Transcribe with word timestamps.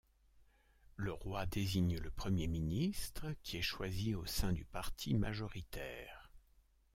Le 0.95 1.13
roi 1.13 1.45
désigne 1.45 1.99
le 1.99 2.09
premier 2.09 2.47
ministre 2.47 3.27
qui 3.43 3.57
est 3.57 3.61
choisi 3.61 4.15
au 4.15 4.25
sein 4.25 4.51
du 4.51 4.65
parti 4.65 5.13
majoritaire. 5.13 6.31